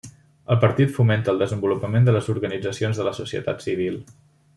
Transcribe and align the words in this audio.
El 0.53 0.57
partit 0.61 0.93
fomenta 0.95 1.29
el 1.33 1.43
desenvolupament 1.43 2.07
de 2.07 2.15
les 2.15 2.31
organitzacions 2.35 3.03
de 3.03 3.07
la 3.09 3.13
societat 3.19 3.67
civil. 3.67 4.01